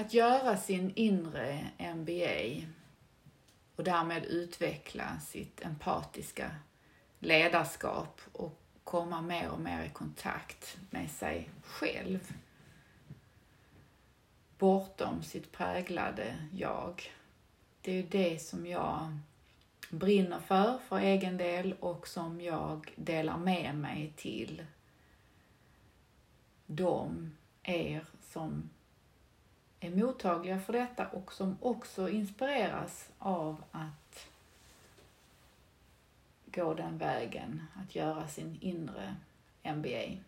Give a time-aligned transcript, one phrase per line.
[0.00, 2.66] att göra sin inre MBA
[3.76, 6.50] och därmed utveckla sitt empatiska
[7.18, 12.32] ledarskap och komma mer och mer i kontakt med sig själv.
[14.58, 17.12] Bortom sitt präglade jag.
[17.80, 19.18] Det är ju det som jag
[19.90, 24.64] brinner för, för egen del och som jag delar med mig till
[26.66, 28.70] de er som
[29.80, 34.28] är mottagliga för detta och som också inspireras av att
[36.46, 39.16] gå den vägen, att göra sin inre
[39.62, 40.22] MBA.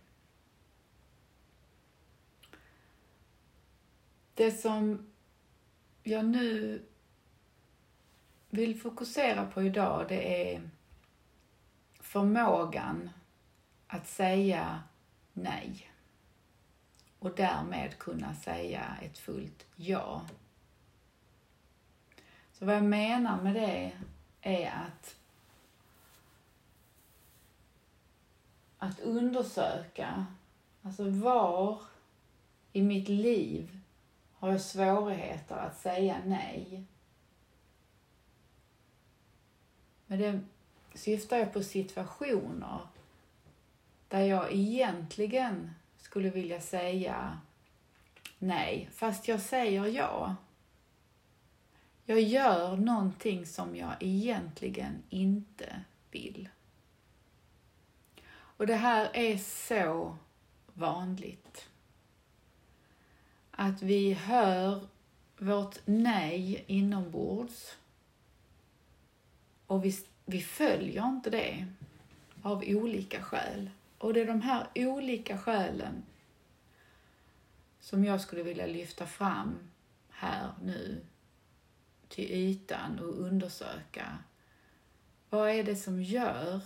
[4.35, 5.11] Det som
[6.03, 6.83] jag nu
[8.51, 10.71] vill fokusera på idag det är
[12.01, 13.11] förmågan
[13.87, 14.83] att säga
[15.33, 15.92] nej
[17.23, 20.27] och därmed kunna säga ett fullt ja.
[22.53, 23.93] Så vad jag menar med det
[24.41, 25.17] är att
[28.79, 30.27] att undersöka,
[30.83, 31.83] alltså var
[32.73, 33.81] i mitt liv
[34.35, 36.85] har jag svårigheter att säga nej.
[40.07, 40.41] Men det
[40.95, 42.81] syftar jag på situationer
[44.09, 45.71] där jag egentligen
[46.03, 47.41] skulle vilja säga
[48.39, 50.37] nej, fast jag säger ja.
[52.05, 55.81] Jag gör någonting som jag egentligen inte
[56.11, 56.49] vill.
[58.31, 60.17] Och det här är så
[60.75, 61.69] vanligt.
[63.51, 64.87] Att vi hör
[65.39, 67.77] vårt nej inombords
[69.67, 71.67] och vi, vi följer inte det
[72.43, 73.71] av olika skäl.
[74.03, 76.03] Och det är de här olika skälen
[77.81, 79.59] som jag skulle vilja lyfta fram
[80.11, 81.05] här nu
[82.09, 84.19] till ytan och undersöka.
[85.31, 86.61] Vad är det som gör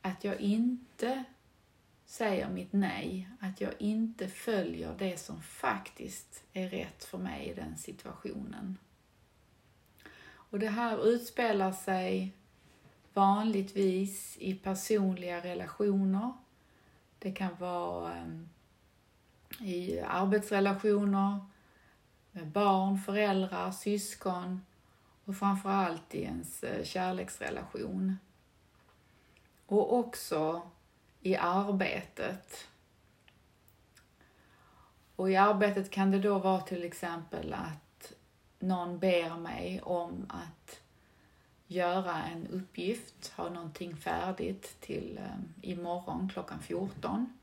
[0.00, 1.24] att jag inte
[2.04, 7.54] säger mitt nej, att jag inte följer det som faktiskt är rätt för mig i
[7.54, 8.78] den situationen.
[10.24, 12.32] Och det här utspelar sig
[13.14, 16.32] vanligtvis i personliga relationer.
[17.18, 18.48] Det kan vara ehm,
[19.60, 21.38] i arbetsrelationer,
[22.30, 24.60] med barn, föräldrar, syskon
[25.24, 28.16] och framförallt i ens eh, kärleksrelation.
[29.66, 30.62] Och också
[31.20, 32.68] i arbetet.
[35.16, 38.12] Och i arbetet kan det då vara till exempel att
[38.58, 40.81] någon ber mig om att
[41.72, 47.38] göra en uppgift, ha någonting färdigt till eh, imorgon klockan 14.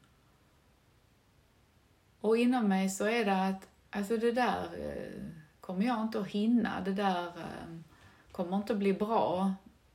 [2.21, 5.23] Och inom mig så är det att, alltså det där eh,
[5.61, 7.79] kommer jag inte att hinna, det där eh,
[8.31, 9.53] kommer inte att bli bra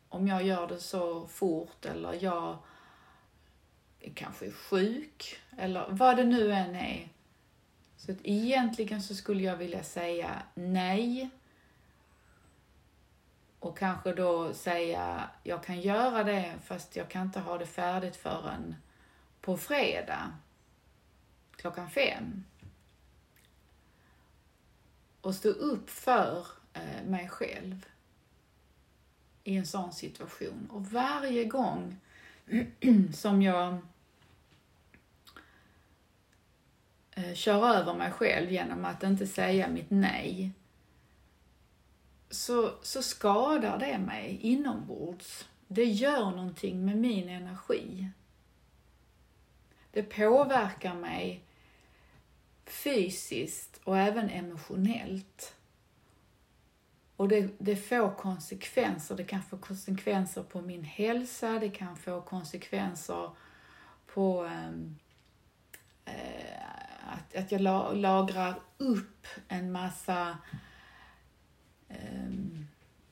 [0.09, 2.57] om jag gör det så fort eller jag
[4.01, 7.09] är kanske sjuk eller vad det nu än är.
[7.97, 11.31] Så att egentligen så skulle jag vilja säga nej
[13.65, 18.17] och kanske då säga jag kan göra det fast jag kan inte ha det färdigt
[18.17, 18.77] förrän
[19.41, 20.33] på fredag
[21.57, 22.45] klockan fem.
[25.21, 27.87] Och stå upp för eh, mig själv
[29.45, 30.69] i en sån situation.
[30.71, 31.97] Och varje gång
[33.15, 33.79] som jag
[37.11, 40.53] eh, kör över mig själv genom att inte säga mitt nej
[42.35, 45.49] så, så skadar det mig inombords.
[45.69, 48.09] Det gör någonting med min energi.
[49.91, 51.45] Det påverkar mig
[52.67, 55.55] fysiskt och även emotionellt.
[57.17, 59.17] Och det, det får konsekvenser.
[59.17, 63.31] Det kan få konsekvenser på min hälsa, det kan få konsekvenser
[64.07, 64.99] på ehm,
[66.05, 66.65] eh,
[67.13, 67.61] att, att jag
[67.97, 70.39] lagrar upp en massa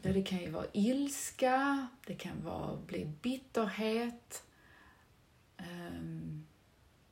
[0.02, 4.42] Ja, det kan ju vara ilska, det kan vara bli bitterhet,
[5.58, 6.46] um,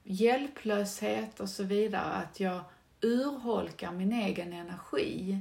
[0.03, 2.13] hjälplöshet och så vidare.
[2.13, 2.61] Att jag
[3.01, 5.41] urholkar min egen energi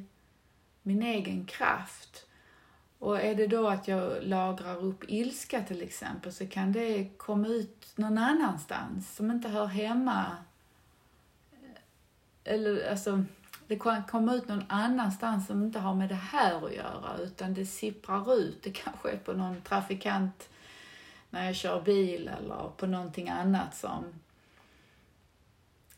[0.90, 2.26] min egen kraft.
[3.00, 7.48] Och är det då att jag lagrar upp ilska till exempel så kan det komma
[7.48, 10.38] ut någon annanstans som inte hör hemma.
[12.44, 13.24] Eller alltså,
[13.70, 17.54] det kan komma ut någon annanstans som inte har med det här att göra utan
[17.54, 18.64] det sipprar ut.
[18.64, 20.50] Det kanske är på någon trafikant
[21.30, 24.04] när jag kör bil eller på någonting annat som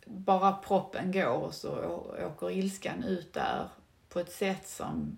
[0.06, 1.71] bara proppen går och så
[2.25, 3.68] åker ilskan ut där
[4.09, 5.17] på ett sätt som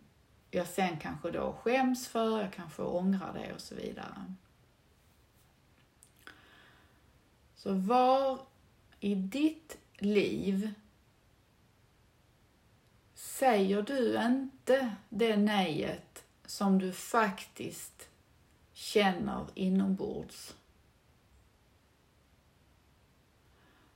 [0.51, 4.33] jag sen kanske då skäms för, jag kanske ångrar det och så vidare.
[7.55, 8.39] Så var
[8.99, 10.73] i ditt liv
[13.33, 18.09] säger du inte det nejet som du faktiskt
[18.73, 20.55] känner inombords.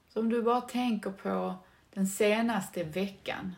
[0.08, 1.56] Så om du bara tänker på
[1.94, 3.56] den senaste veckan.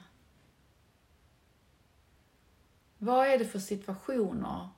[2.98, 4.70] Vad är det för situationer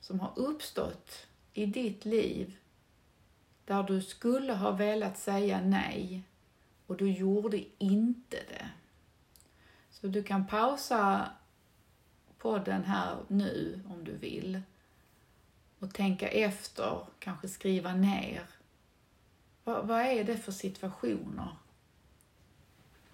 [0.00, 2.56] som har uppstått i ditt liv
[3.64, 6.22] där du skulle ha velat säga nej
[6.86, 8.70] och du gjorde inte det?
[10.00, 11.30] Så du kan pausa
[12.38, 14.62] podden här nu om du vill
[15.78, 18.42] och tänka efter, kanske skriva ner.
[19.64, 21.56] Vad, vad är det för situationer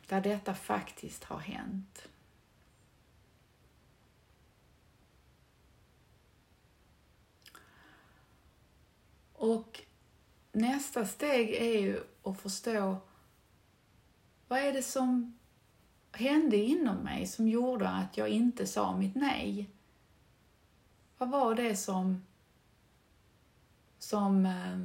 [0.07, 2.09] där detta faktiskt har hänt?
[9.33, 9.81] Och
[10.53, 12.97] nästa steg är ju att förstå
[14.49, 15.39] vad är det som
[16.13, 19.71] hände inom mig som gjorde att jag inte sa mitt nej?
[21.19, 22.23] Vad var det som,
[23.99, 24.79] som eh,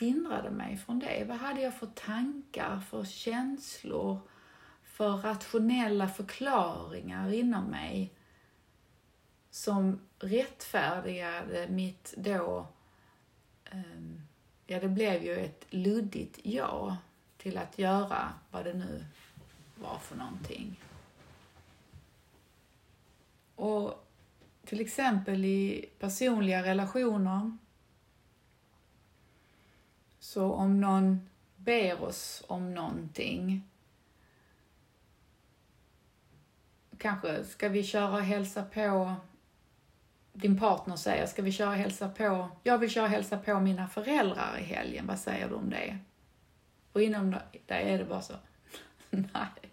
[0.00, 1.24] hindrade mig från det?
[1.28, 4.20] Vad hade jag för tankar, för känslor,
[4.82, 8.12] för rationella förklaringar inom mig
[9.50, 12.66] som rättfärdigade mitt då,
[13.64, 14.20] ehm,
[14.66, 16.96] ja det blev ju ett luddigt ja
[17.36, 19.04] till att göra vad det nu
[19.80, 20.80] var för någonting.
[23.54, 24.06] Och
[24.64, 27.56] till exempel i personliga relationer
[30.18, 33.70] så om någon ber oss om någonting
[36.98, 39.14] kanske ska vi köra och hälsa på
[40.32, 43.60] din partner säger, ska vi köra och hälsa på, jag vill köra och hälsa på
[43.60, 45.98] mina föräldrar i helgen, vad säger du om det?
[46.92, 47.30] Och inom
[47.66, 48.34] dig är det bara så,
[49.10, 49.69] nej.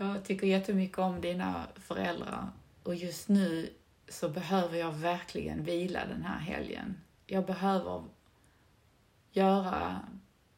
[0.00, 2.48] Jag tycker jättemycket om dina föräldrar
[2.82, 3.72] och just nu
[4.08, 7.00] så behöver jag verkligen vila den här helgen.
[7.26, 8.04] Jag behöver
[9.30, 10.08] göra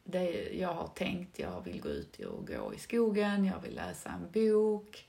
[0.03, 1.39] det jag har tänkt.
[1.39, 5.07] Jag vill gå ut och gå i skogen, jag vill läsa en bok,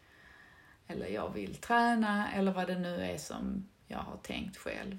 [0.87, 4.99] eller jag vill träna, eller vad det nu är som jag har tänkt själv.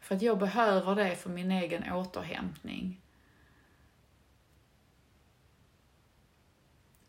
[0.00, 3.00] För att jag behöver det för min egen återhämtning.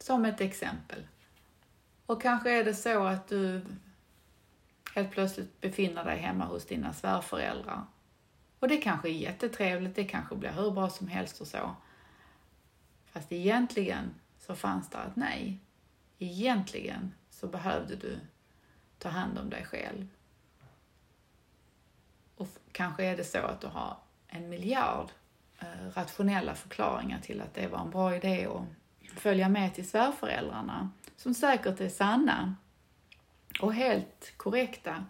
[0.09, 1.07] Som ett exempel.
[2.05, 3.61] Och kanske är det så att du
[4.95, 7.85] helt plötsligt befinner dig hemma hos dina svärföräldrar.
[8.59, 11.75] Och det kanske är jättetrevligt, det kanske blir hur bra som helst och så.
[13.05, 15.59] Fast egentligen så fanns det ett nej.
[16.19, 18.19] Egentligen så behövde du
[18.97, 20.07] ta hand om dig själv.
[22.35, 23.97] Och kanske är det så att du har
[24.27, 25.11] en miljard
[25.59, 28.65] eh, rationella förklaringar till att det var en bra idé och
[29.21, 32.55] följa med till svärföräldrarna, som säkert är sanna
[33.61, 35.05] och helt korrekta.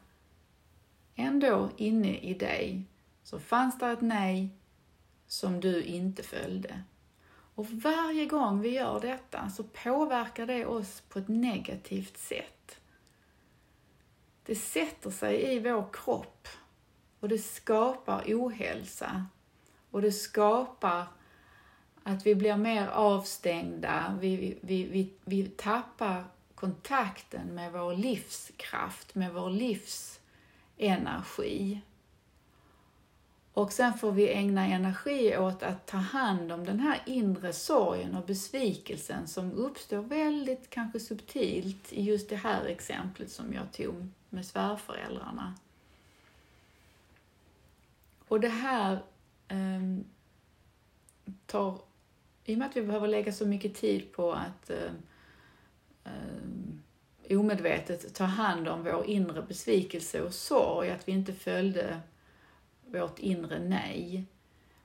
[1.15, 2.83] Ändå inne i dig
[3.23, 4.49] så fanns det ett nej
[5.27, 6.83] som du inte följde.
[7.55, 12.79] Och varje gång vi gör detta så påverkar det oss på ett negativt sätt.
[14.45, 16.47] Det sätter sig i vår kropp
[17.19, 19.25] och det skapar ohälsa
[19.91, 21.07] och det skapar
[22.09, 26.23] att vi blir mer avstängda, vi, vi, vi, vi tappar
[26.55, 29.49] kontakten med vår livskraft, med vår
[30.77, 31.81] livsenergi.
[33.53, 38.15] Och sen får vi ägna energi åt att ta hand om den här inre sorgen
[38.15, 44.07] och besvikelsen som uppstår väldigt kanske subtilt i just det här exemplet som jag tog
[44.29, 45.53] med svärföräldrarna.
[48.27, 49.03] Och det här
[49.47, 49.81] eh,
[51.45, 51.88] tar
[52.45, 54.91] i och med att vi behöver lägga så mycket tid på att eh,
[56.03, 61.99] eh, omedvetet ta hand om vår inre besvikelse och sorg, att vi inte följde
[62.85, 64.25] vårt inre nej,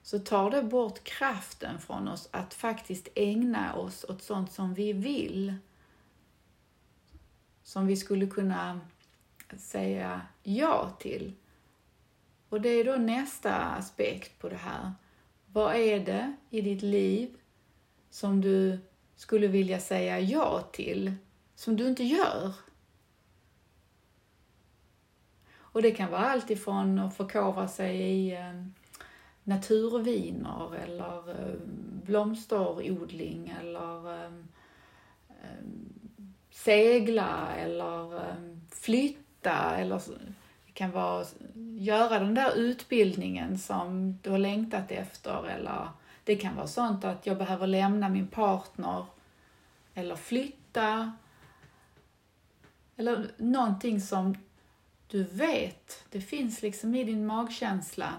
[0.03, 4.93] så tar det bort kraften från oss att faktiskt ägna oss åt sånt som vi
[4.93, 5.55] vill.
[7.63, 8.81] Som vi skulle kunna
[9.57, 11.33] säga ja till.
[12.49, 14.93] Och det är då nästa aspekt på det här.
[15.47, 17.37] Vad är det i ditt liv
[18.14, 18.78] som du
[19.16, 21.12] skulle vilja säga ja till,
[21.54, 22.52] som du inte gör.
[25.56, 28.64] Och det kan vara allt ifrån att förkovra sig i, eh,
[29.44, 31.54] naturviner eller eh,
[32.04, 34.33] blomsterodling eller eh,
[36.50, 38.35] segla eller
[38.71, 40.02] flytta eller
[40.66, 41.25] det kan vara
[41.78, 45.88] göra den där utbildningen som du har längtat efter eller
[46.25, 49.07] det kan vara sånt att jag behöver lämna min partner
[49.95, 51.12] eller flytta
[52.97, 54.37] eller någonting som
[55.09, 58.12] du vet, det finns liksom i din magkänsla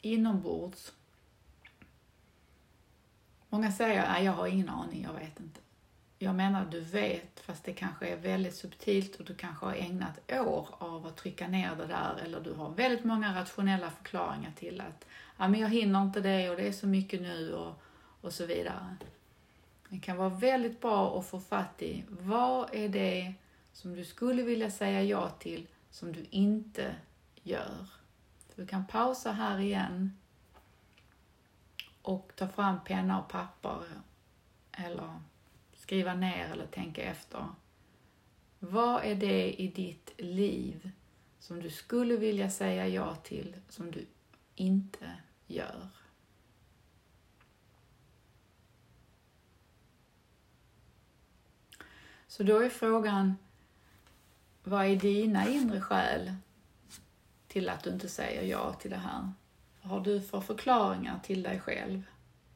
[0.00, 0.92] inombords.
[3.48, 5.60] Många säger att jag har ingen aning, jag vet inte.
[6.18, 10.32] Jag menar du vet, fast det kanske är väldigt subtilt och du kanske har ägnat
[10.32, 14.80] år av att trycka ner det där eller du har väldigt många rationella förklaringar till
[14.80, 15.06] att
[15.36, 17.82] ja, men jag hinner inte det och det är så mycket nu och,
[18.20, 18.96] och så vidare.
[19.88, 23.34] Det kan vara väldigt bra att få fatt i vad är det
[23.72, 26.94] som du skulle vilja säga ja till som du inte
[27.42, 27.86] gör.
[28.54, 30.12] Du kan pausa här igen
[32.02, 33.78] och ta fram penna och papper
[34.72, 35.20] eller
[35.74, 37.46] skriva ner eller tänka efter.
[38.58, 40.90] Vad är det i ditt liv
[41.38, 44.06] som du skulle vilja säga ja till som du
[44.54, 45.12] inte
[45.46, 45.88] gör?
[52.26, 53.36] Så då är frågan,
[54.64, 56.34] vad är dina inre skäl
[57.48, 59.32] till att du inte säger ja till det här?
[59.82, 62.02] Vad har du för förklaringar till dig själv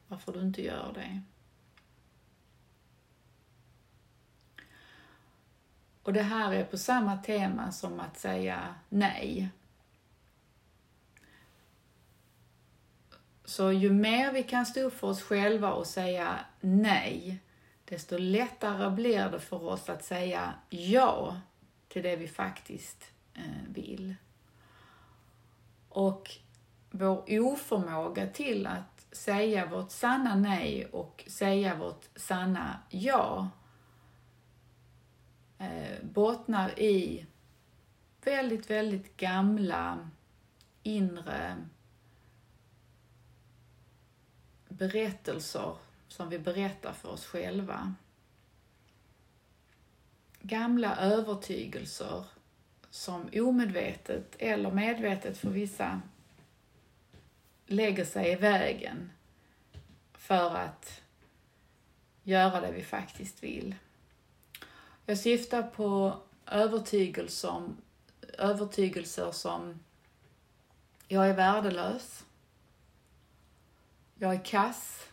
[0.07, 1.21] varför du inte gör det?
[6.03, 9.49] Och det här är på samma tema som att säga nej.
[13.51, 17.39] Så ju mer vi kan stå upp för oss själva och säga nej,
[17.85, 21.41] desto lättare blir det för oss att säga ja
[21.87, 24.15] till det vi faktiskt eh, vill.
[25.89, 26.31] Och
[26.91, 33.49] vår oförmåga till att säga vårt sanna nej och säga vårt sanna ja
[35.57, 37.25] eh, bottnar i
[38.23, 40.09] väldigt, väldigt gamla
[40.83, 41.57] inre
[44.81, 45.75] berättelser
[46.07, 47.95] som vi berättar för oss själva.
[50.41, 52.25] Gamla övertygelser
[52.89, 56.01] som omedvetet eller medvetet för vissa
[57.65, 59.11] lägger sig i vägen
[60.13, 61.01] för att
[62.23, 63.75] göra det vi faktiskt vill.
[65.05, 67.69] Jag syftar på övertygelser,
[68.37, 69.79] övertygelser som
[71.07, 72.25] jag är värdelös,
[74.21, 75.09] jag är kass,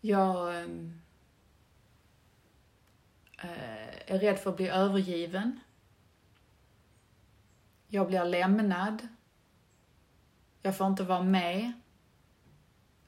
[0.00, 1.00] jag ehm,
[3.38, 5.60] eh, är rädd för att bli övergiven.
[7.88, 9.08] Jag blir lämnad.
[10.62, 11.72] Jag får inte vara med.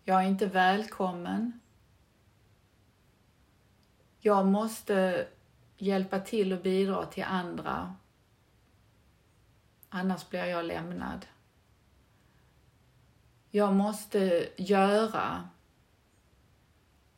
[0.04, 1.60] Jag är inte välkommen.
[4.20, 5.26] Jag måste
[5.76, 7.96] hjälpa till och bidra till andra.
[9.88, 11.26] Annars blir jag lämnad.
[13.54, 15.48] Jag måste göra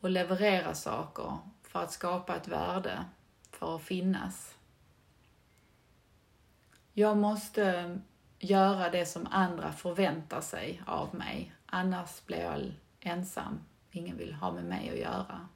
[0.00, 3.05] och leverera saker för att skapa ett värde,
[3.50, 4.55] för att finnas.
[6.93, 7.99] Jag måste
[8.38, 13.61] göra det som andra förväntar sig av mig, annars blir jag ensam.
[13.91, 15.49] Ingen vill ha med mig att göra.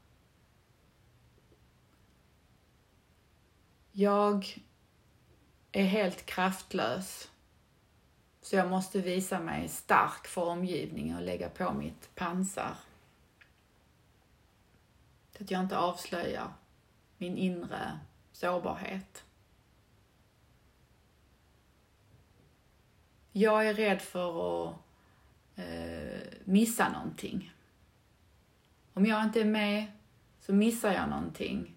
[3.93, 4.59] Jag
[5.73, 7.31] är helt kraftlös.
[8.49, 12.77] Så jag måste visa mig stark för omgivningen och lägga på mitt pansar.
[15.37, 16.53] Så att jag inte avslöjar
[17.19, 17.99] min inre
[18.33, 19.25] sårbarhet.
[23.33, 24.75] Jag är rädd för att
[25.57, 27.53] eh, missa någonting.
[28.95, 29.87] Om jag inte är med
[30.41, 31.77] så missar jag någonting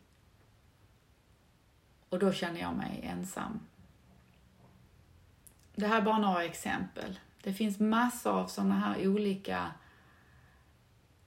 [2.10, 3.60] och då känner jag mig ensam.
[5.76, 7.20] Det här är bara några exempel.
[7.44, 9.72] Det finns massor av sådana här olika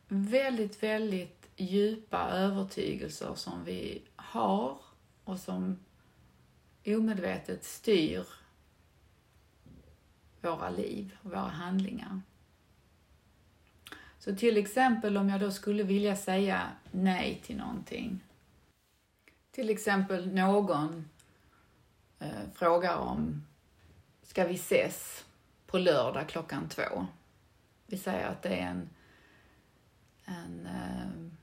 [0.09, 4.79] väldigt, väldigt djupa övertygelser som vi har
[5.25, 5.79] och som
[6.87, 8.27] omedvetet styr
[10.41, 12.21] våra liv och våra handlingar.
[14.19, 18.21] Så till exempel om jag då skulle vilja säga nej till någonting
[19.55, 21.09] till exempel någon
[22.19, 23.47] eh, frågar om,
[24.25, 25.25] ska vi ses
[25.67, 27.07] på lördag klockan två?
[27.87, 28.91] Vi säger att det är en,
[30.25, 31.39] en eh,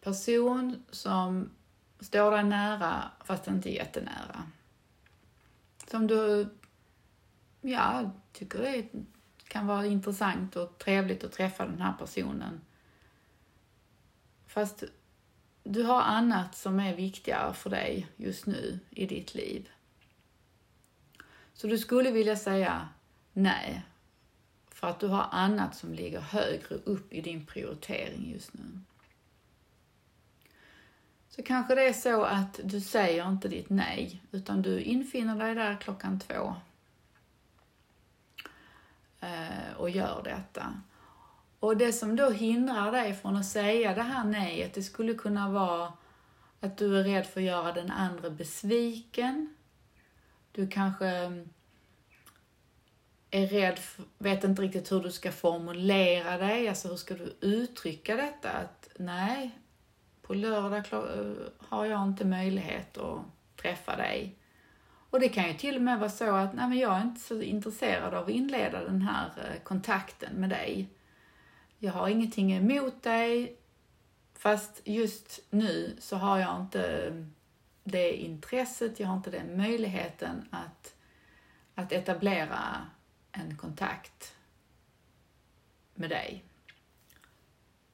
[0.00, 1.50] person som
[2.00, 4.42] står dig nära fast inte jättenära.
[5.90, 6.48] Som du
[7.60, 8.88] ja, tycker det
[9.48, 12.60] kan vara intressant och trevligt att träffa den här personen.
[14.46, 14.84] Fast
[15.64, 19.68] du har annat som är viktigare för dig just nu i ditt liv.
[21.58, 22.88] Så du skulle vilja säga
[23.32, 23.82] nej,
[24.70, 28.80] för att du har annat som ligger högre upp i din prioritering just nu.
[31.28, 35.54] Så kanske det är så att du säger inte ditt nej, utan du infinner dig
[35.54, 36.54] där klockan två
[39.20, 40.82] eh, och gör detta.
[41.60, 45.50] Och det som då hindrar dig från att säga det här nejet, det skulle kunna
[45.50, 45.92] vara
[46.60, 49.54] att du är rädd för att göra den andra besviken.
[50.52, 51.48] Du kanske mm,
[53.30, 53.80] är rädd,
[54.18, 58.50] vet inte riktigt hur du ska formulera dig, alltså hur ska du uttrycka detta?
[58.50, 59.58] Att nej,
[60.22, 63.20] på lördag eh, har jag inte möjlighet att
[63.56, 64.38] träffa dig.
[65.10, 67.20] Och det kan ju till och med vara så att nej, men jag är inte
[67.20, 70.88] så intresserad av att inleda den här eh, kontakten med dig.
[71.78, 73.56] Jag har ingenting emot dig,
[74.34, 77.34] fast just nu så har jag inte mm,
[77.88, 80.94] det intresset, jag har inte den möjligheten att,
[81.74, 82.86] att etablera
[83.32, 84.34] en kontakt
[85.94, 86.44] med dig.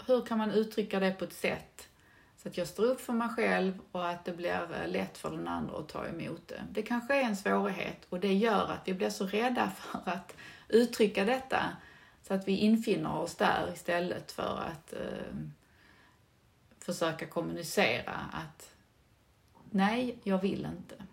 [0.07, 1.89] Hur kan man uttrycka det på ett sätt
[2.37, 5.49] så att jag står upp för mig själv och att det blir lätt för den
[5.49, 6.63] andra att ta emot det.
[6.71, 10.37] Det kanske är en svårighet och det gör att vi blir så rädda för att
[10.69, 11.77] uttrycka detta
[12.23, 15.37] så att vi infinner oss där istället för att eh,
[16.79, 18.74] försöka kommunicera att
[19.75, 21.05] nej, jag vill inte.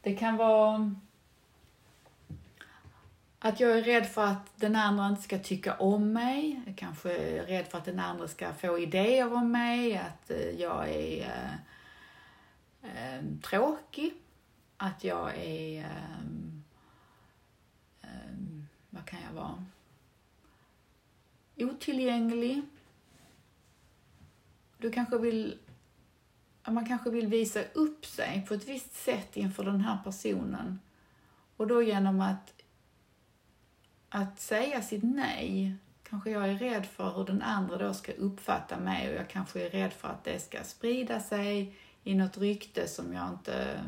[0.00, 0.94] Det kan vara
[3.38, 6.62] att jag är rädd för att den andra inte ska tycka om mig.
[6.66, 10.50] Jag kanske är rädd för att den andra ska få idéer om mig, att eh,
[10.50, 11.28] jag är
[12.82, 14.14] äh, äh, tråkig,
[14.76, 15.80] att jag är...
[15.80, 15.86] Äh,
[18.90, 19.64] vad kan jag vara?
[21.56, 22.62] Otillgänglig.
[24.78, 25.58] Du kanske vill
[26.66, 30.80] man kanske vill visa upp sig på ett visst sätt inför den här personen.
[31.56, 32.52] Och då genom att
[34.08, 38.76] att säga sitt nej, kanske jag är rädd för hur den andra då ska uppfatta
[38.76, 42.88] mig och jag kanske är rädd för att det ska sprida sig i något rykte
[42.88, 43.80] som jag inte...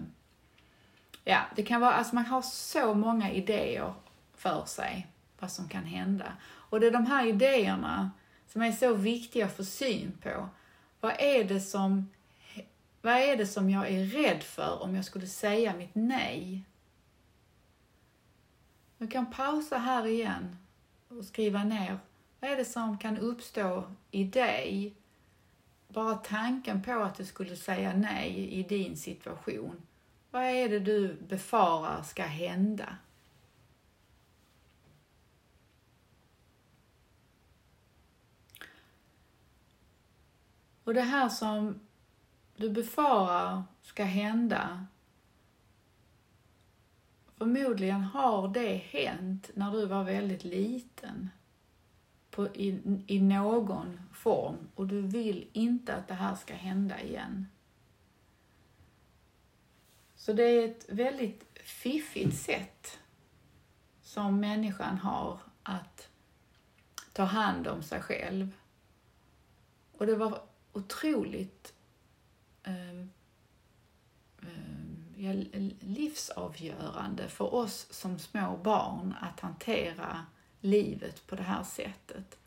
[1.25, 3.95] Ja, det kan vara, alltså man har så många idéer
[4.35, 5.07] för sig
[5.39, 6.33] vad som kan hända.
[6.43, 8.11] Och det är de här idéerna
[8.49, 10.49] som är så viktiga att få syn på.
[11.01, 12.11] Vad är det som,
[13.05, 16.65] vad är det som jag är rädd för om jag skulle säga mitt nej?
[18.99, 20.57] Du kan pausa här igen
[21.09, 21.99] och skriva ner
[22.41, 24.95] vad är det som kan uppstå i dig?
[25.89, 29.83] Bara tanken på att du skulle säga nej i din situation.
[30.31, 32.97] Vad är det du befarar ska hända?
[40.85, 41.81] Och det här som
[42.57, 44.87] du befarar ska hända,
[47.37, 51.31] Förmodligen har det hänt när du var väldigt liten
[52.31, 57.47] på, i, i någon form och du vill inte att det här ska hända igen.
[60.15, 62.99] Så det är ett väldigt fiffigt sätt
[64.03, 66.09] som människan har att
[67.13, 68.51] ta hand om sig själv.
[69.99, 71.74] Och det var otroligt
[72.65, 73.11] Ehm,
[74.43, 80.27] ehm, livsavgörande för oss som små barn att hantera
[80.61, 82.39] livet på det här sättet.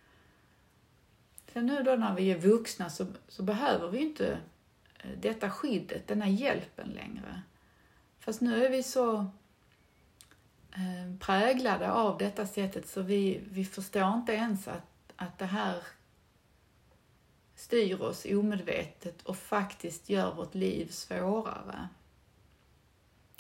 [1.54, 4.40] Sen nu då när vi är vuxna så, så behöver vi inte
[5.00, 7.42] eh, detta skyddet, denna hjälpen längre.
[8.20, 9.26] Fast nu är vi så
[10.76, 15.84] ehm, präglade av detta sättet så vi, vi förstår inte ens att, att det här
[17.58, 21.88] styr oss omedvetet och faktiskt gör vårt liv svårare.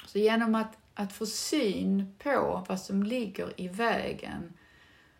[0.06, 4.53] Så genom att, att få syn på vad som ligger i vägen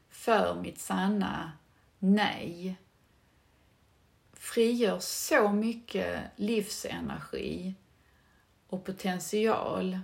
[0.10, 1.52] för mitt sanna
[2.00, 2.78] nej
[4.34, 7.76] frigör så mycket livsenergi
[8.68, 10.00] och potential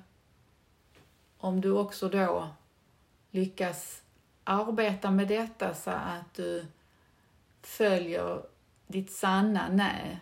[1.38, 2.50] om du också då
[3.32, 4.02] lyckas
[4.44, 6.66] arbeta med detta så att du
[7.62, 8.53] följer
[8.94, 10.20] ditt sanna nej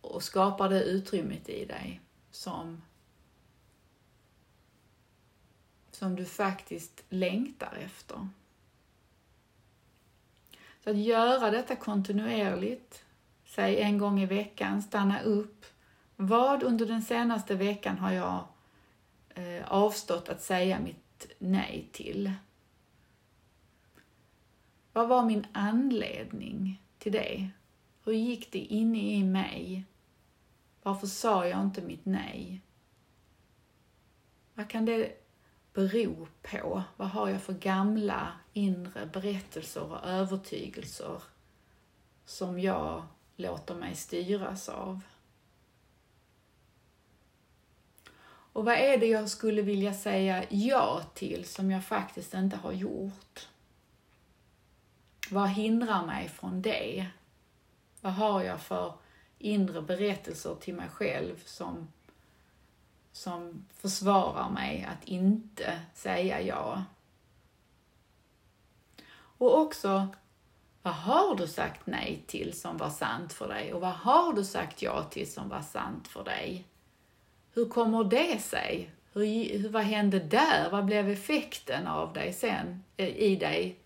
[0.00, 2.00] och skapar det utrymmet i dig
[2.30, 2.82] som,
[5.90, 8.28] som du faktiskt längtar efter.
[10.84, 13.04] Så att göra detta kontinuerligt,
[13.46, 15.66] säg en gång i veckan, stanna upp,
[16.16, 18.48] Vad under den senaste veckan har jag
[19.34, 22.32] eh, avstått att säga mitt nej till?
[24.92, 27.50] Vad var min anledning till det?
[28.04, 29.84] Hur gick det inne i mig?
[30.82, 32.62] Varför sa jag inte mitt nej?
[34.54, 35.12] Vad kan det
[35.72, 36.82] bero på?
[36.96, 41.22] Vad har jag för gamla inre berättelser och övertygelser
[42.24, 43.02] som jag
[43.36, 45.00] låter mig styras av?
[48.52, 52.72] Och vad är det jag skulle vilja säga ja till som jag faktiskt inte har
[52.72, 53.48] gjort?
[55.30, 57.06] Vad hindrar mig från det?
[58.00, 58.92] Vad har jag för
[59.38, 61.88] inre berättelser till mig själv som,
[63.12, 66.84] som försvarar mig att inte säga ja?
[69.38, 70.08] Och också,
[70.82, 73.74] vad har du sagt nej till som var sant för dig?
[73.74, 76.64] Och vad har du sagt ja till som var sant för dig?
[77.52, 78.90] Hur kommer det sig?
[79.12, 80.70] Hur, vad hände där?
[80.70, 83.78] Vad blev effekten av dig sen, eh, i dig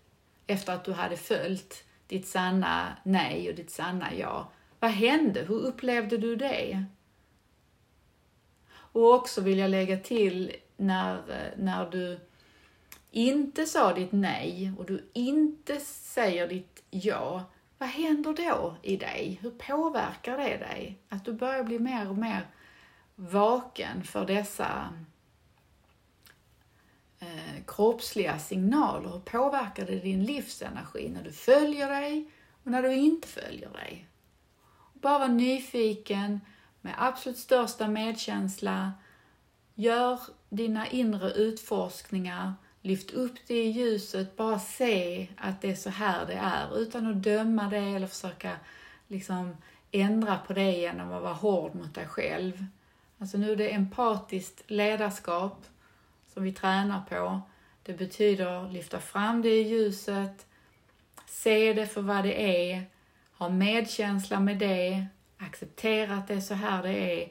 [0.47, 4.51] efter att du hade följt ditt sanna nej och ditt sanna ja?
[4.79, 5.41] Vad hände?
[5.41, 6.85] Hur upplevde du det?
[8.71, 11.21] Och också vill jag lägga till när,
[11.57, 12.19] när du
[13.11, 17.43] inte sa ditt nej och du inte säger ditt ja,
[17.77, 19.39] vad händer då i dig?
[19.41, 20.99] Hur påverkar det dig?
[21.09, 22.47] Att du börjar bli mer och mer
[23.15, 24.93] vaken för dessa
[27.23, 29.09] eh, kroppsliga signaler.
[29.09, 32.31] Hur påverkar det din livsenergi när du följer dig
[32.63, 34.07] och när du inte följer dig?
[34.93, 36.39] Bara vara nyfiken
[36.81, 38.91] med absolut största medkänsla.
[39.75, 42.53] Gör dina inre utforskningar.
[42.81, 44.37] Lyft upp det i ljuset.
[44.37, 48.55] Bara se att det är så här det är utan att döma det eller försöka
[49.07, 49.57] liksom
[49.91, 52.65] ändra på det genom att vara hård mot dig själv.
[53.17, 55.65] Alltså nu är det empatiskt ledarskap
[56.33, 57.41] som vi tränar på.
[57.83, 60.45] Det betyder lyfta fram det i ljuset,
[61.25, 62.85] se det för vad det är,
[63.37, 65.05] ha medkänsla med det,
[65.37, 67.29] acceptera att det är så här det är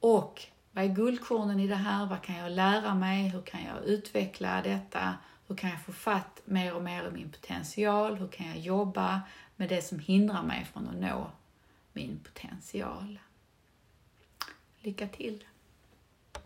[0.00, 2.06] och vad är guldkornen i det här?
[2.06, 3.28] Vad kan jag lära mig?
[3.28, 5.14] Hur kan jag utveckla detta?
[5.48, 8.16] Hur kan jag få fatt mer och mer i min potential?
[8.16, 9.20] Hur kan jag jobba
[9.56, 11.30] med det som hindrar mig från att nå
[11.92, 13.18] min potential?
[14.80, 15.44] Lycka till!